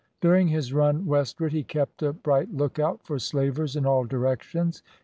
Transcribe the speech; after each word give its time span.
During 0.19 0.47
his 0.47 0.73
run 0.73 1.05
westward 1.05 1.53
he 1.53 1.61
kept 1.63 2.01
a 2.01 2.11
bright 2.11 2.51
lookout 2.51 3.03
for 3.05 3.19
slavers 3.19 3.75
in 3.75 3.85
all 3.85 4.03
directions. 4.03 4.81